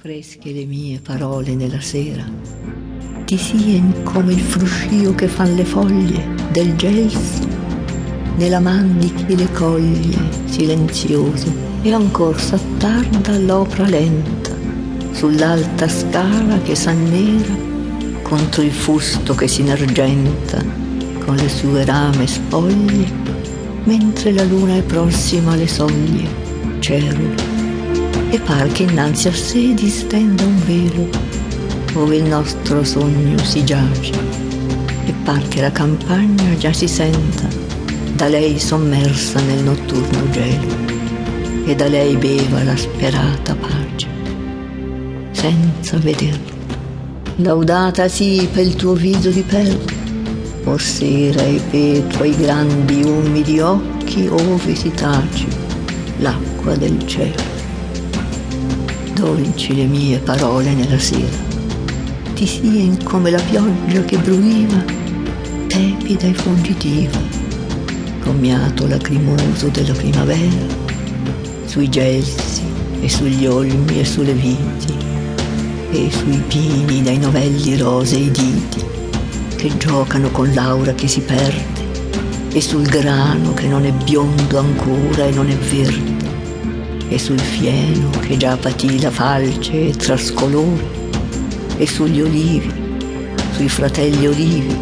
fresche 0.00 0.52
le 0.52 0.64
mie 0.64 1.00
parole 1.00 1.56
nella 1.56 1.80
sera, 1.80 2.22
ti 3.24 3.36
sien 3.36 4.04
come 4.04 4.32
il 4.32 4.40
fruscio 4.40 5.12
che 5.16 5.26
fan 5.26 5.56
le 5.56 5.64
foglie 5.64 6.24
del 6.52 6.76
gelso, 6.76 7.44
nella 8.36 8.60
man 8.60 8.96
di 9.00 9.12
chi 9.12 9.34
le 9.34 9.50
coglie, 9.50 10.16
silenzioso, 10.44 11.52
e 11.82 11.92
ancor 11.92 12.40
s'attarda 12.40 13.38
l'opra 13.38 13.88
lenta, 13.88 14.54
sull'alta 15.10 15.88
scala 15.88 16.62
che 16.62 16.76
s'annera, 16.76 17.56
contro 18.22 18.62
il 18.62 18.72
fusto 18.72 19.34
che 19.34 19.48
s'inargenta, 19.48 20.64
con 21.24 21.34
le 21.34 21.48
sue 21.48 21.84
rame 21.84 22.28
spoglie, 22.28 23.10
mentre 23.82 24.30
la 24.30 24.44
luna 24.44 24.76
è 24.76 24.82
prossima 24.82 25.54
alle 25.54 25.66
soglie, 25.66 26.28
cerule 26.78 27.47
e 28.30 28.38
par 28.40 28.68
che 28.72 28.82
innanzi 28.82 29.28
a 29.28 29.32
sé 29.32 29.72
distenda 29.74 30.44
un 30.44 30.58
velo 30.66 31.08
dove 31.92 32.16
il 32.16 32.24
nostro 32.24 32.84
sogno 32.84 33.38
si 33.42 33.64
giace 33.64 34.12
e 35.06 35.14
par 35.24 35.46
che 35.48 35.62
la 35.62 35.72
campagna 35.72 36.56
già 36.58 36.72
si 36.72 36.86
senta 36.86 37.48
da 38.14 38.28
lei 38.28 38.58
sommersa 38.58 39.40
nel 39.40 39.62
notturno 39.62 40.28
gelo 40.30 40.76
e 41.64 41.74
da 41.74 41.88
lei 41.88 42.16
beva 42.16 42.62
la 42.64 42.76
sperata 42.76 43.54
pace 43.54 44.06
senza 45.30 45.96
vederlo 45.96 46.56
laudata 47.36 48.08
sì 48.08 48.46
pel 48.52 48.74
tuo 48.74 48.92
viso 48.92 49.30
di 49.30 49.42
perla 49.42 49.96
o 50.64 50.76
sera 50.76 51.42
e 51.42 51.60
pe 51.70 52.04
tuoi 52.08 52.36
grandi 52.36 53.02
umidi 53.02 53.58
occhi 53.60 54.26
ove 54.26 54.74
si 54.74 54.90
tace 54.90 55.46
l'acqua 56.18 56.74
del 56.74 57.06
cielo 57.06 57.57
dolci 59.38 59.74
le 59.74 59.84
mie 59.84 60.18
parole 60.18 60.74
nella 60.74 60.98
sera, 60.98 61.36
ti 62.34 62.44
sien 62.44 63.00
come 63.04 63.30
la 63.30 63.40
pioggia 63.40 64.02
che 64.04 64.18
bruiva, 64.18 64.82
tepida 65.68 66.26
e 66.26 66.34
fuggitiva, 66.34 67.18
commiato 68.20 68.88
lacrimoso 68.88 69.68
della 69.68 69.92
primavera, 69.92 70.66
sui 71.66 71.88
gelsi 71.88 72.62
e 73.00 73.08
sugli 73.08 73.46
olmi 73.46 74.00
e 74.00 74.04
sulle 74.04 74.32
viti, 74.32 74.96
e 75.92 76.10
sui 76.10 76.42
pini 76.48 77.02
dai 77.02 77.18
novelli 77.18 77.76
rosei 77.76 78.30
diti, 78.32 78.84
che 79.56 79.76
giocano 79.76 80.30
con 80.30 80.52
l'aura 80.52 80.92
che 80.94 81.06
si 81.06 81.20
perde, 81.20 81.86
e 82.52 82.60
sul 82.60 82.82
grano 82.82 83.54
che 83.54 83.68
non 83.68 83.84
è 83.84 83.92
biondo 83.92 84.58
ancora 84.58 85.26
e 85.26 85.30
non 85.30 85.48
è 85.48 85.56
verde 85.56 86.27
e 87.08 87.18
sul 87.18 87.40
fieno 87.40 88.10
che 88.20 88.36
già 88.36 88.56
patì 88.56 89.00
la 89.00 89.10
falce 89.10 89.88
e 89.88 89.92
trascolore, 89.92 90.96
e 91.78 91.86
sugli 91.86 92.20
olivi, 92.20 92.72
sui 93.52 93.68
fratelli 93.68 94.26
olivi, 94.26 94.76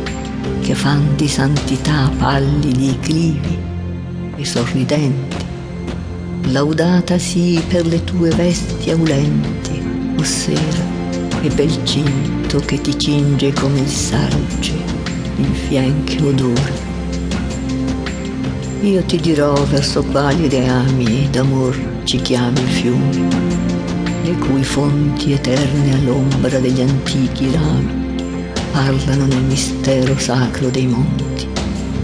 che 0.61 0.75
fan 0.75 1.15
di 1.15 1.29
santità 1.29 2.11
pallidi 2.19 2.91
i 2.91 2.99
clivi 3.01 3.59
e 4.37 4.45
sorridenti. 4.45 5.37
Laudata 6.51 7.19
sì 7.19 7.63
per 7.69 7.87
le 7.87 8.03
tue 8.03 8.31
vesti 8.31 8.91
aulenti, 8.91 9.81
o 10.19 10.23
sera, 10.25 10.95
e 11.43 11.49
bel 11.51 11.79
cinto 11.85 12.59
che 12.59 12.81
ti 12.81 12.99
cinge 12.99 13.53
come 13.53 13.81
il 13.81 13.89
sarce, 13.89 14.75
il 15.37 15.55
fianche 15.69 16.23
odore. 16.23 16.85
Io 18.83 19.03
ti 19.05 19.19
dirò 19.19 19.53
verso 19.65 20.03
quali 20.05 20.49
reami 20.49 21.29
d'amor 21.31 21.96
ci 22.07 22.19
chiami 22.19 22.61
fiumi, 22.61 23.27
le 24.23 24.39
cui 24.39 24.63
fonti 24.63 25.33
eterne 25.33 25.93
all'ombra 25.93 26.61
degli 26.61 26.81
antichi 26.81 27.51
rami 27.51 28.55
parlano 28.71 29.27
nel 29.27 29.43
mistero 29.43 30.17
sacro 30.17 30.69
dei 30.69 30.87
monti. 30.87 31.49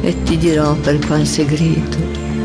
E 0.00 0.20
ti 0.24 0.36
dirò 0.38 0.74
per 0.74 0.98
qual 1.06 1.24
segreto 1.24 1.98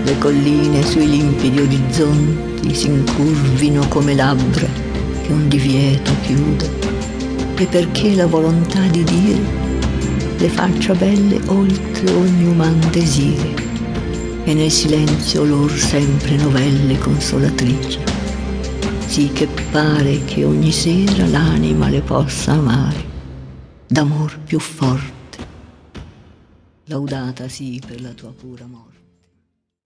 le 0.04 0.18
colline 0.20 0.86
sui 0.86 1.10
limpidi 1.10 1.60
orizzonti 1.60 2.76
si 2.76 2.88
incurvino 2.90 3.88
come 3.88 4.14
labbra 4.14 4.68
che 5.24 5.32
un 5.32 5.48
divieto 5.48 6.12
chiude, 6.22 6.70
e 7.56 7.66
perché 7.66 8.14
la 8.14 8.28
volontà 8.28 8.82
di 8.82 9.04
dire 9.04 9.66
le 10.38 10.50
faccia 10.50 10.94
belle 10.94 11.42
oltre 11.48 12.12
ogni 12.12 12.46
uman 12.46 12.80
desire 12.92 13.67
e 14.48 14.54
nel 14.54 14.72
silenzio 14.72 15.44
lor 15.44 15.70
sempre 15.78 16.38
novelle 16.38 16.98
consolatrici, 16.98 18.00
sì 19.06 19.30
che 19.34 19.46
pare 19.72 20.24
che 20.24 20.46
ogni 20.46 20.72
sera 20.72 21.28
l'anima 21.28 21.90
le 21.90 22.00
possa 22.00 22.54
amare 22.54 23.04
d'amor 23.88 24.40
più 24.40 24.58
forte. 24.60 25.38
Laudata 26.86 27.50
sì 27.50 27.82
per 27.86 28.00
la 28.00 28.12
tua 28.12 28.32
pura 28.32 28.66
morte. 28.66 28.97